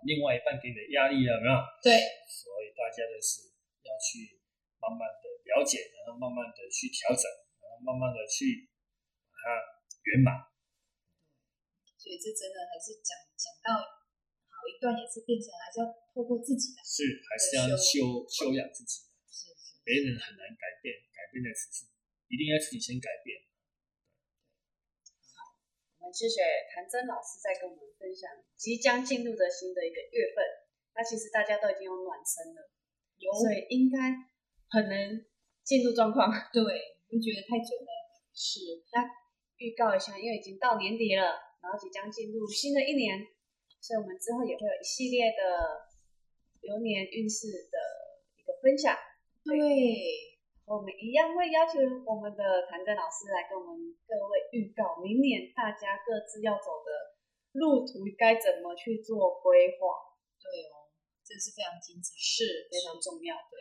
[0.04, 1.56] 另外一半给你的压力啊，有没有？
[1.80, 1.96] 对
[2.28, 3.48] 所以大家都是
[3.84, 4.37] 要去
[4.78, 7.26] 慢慢的了解，然后慢慢的去调整，
[7.60, 8.70] 然后慢慢的去
[9.30, 9.46] 把它
[10.06, 10.46] 圆满。
[11.98, 13.82] 所以这真的还是讲讲到
[14.48, 21.90] 好一段，也是变成还是要透过自己的，是还是要修修养自己，是是别人很难改变，改变的只是
[22.30, 23.44] 一定要自己先改变。
[25.34, 25.58] 好
[25.98, 30.70] 我们谢谢谭真老师在跟我们分享即将进入的新的一个月份。
[30.94, 32.70] 那其实大家都已经有暖身了，
[33.18, 34.10] 有所以应该
[34.70, 35.24] 很能
[35.64, 36.30] 进入状况。
[36.52, 36.62] 对，
[37.08, 37.90] 就觉得太准了，
[38.34, 39.04] 是，那
[39.58, 43.18] 预告一下，因为已经到年底了，然后即将进入新的一年，
[43.80, 45.88] 所以我们之后也会有一系列的
[46.60, 47.76] 流年运势的
[48.36, 48.96] 一个分享。
[49.42, 49.56] 对，
[50.68, 57.16] 我们一样会邀请我们的谭真老师来跟我们各位预告明年大家各自要走的
[57.56, 59.96] 路途该怎么去做规划，
[60.36, 60.92] 对哦，
[61.24, 63.52] 这是非常精彩，是非常重要的。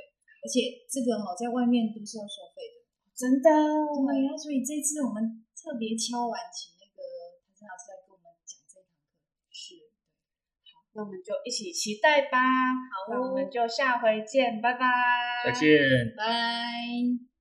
[0.42, 2.86] 而且这个哈、在外面都是要收费的，
[3.18, 7.00] 真的，对呀、所以这次我们特别敲完，请那个
[7.42, 9.18] 谭真老师来给我们讲这堂课，
[9.50, 9.90] 是。
[10.70, 12.38] 好，那我们就一起期待吧。
[12.38, 14.86] 好哦那我们就下回见，拜拜。
[15.46, 16.14] 再见。
[16.16, 17.37] 拜。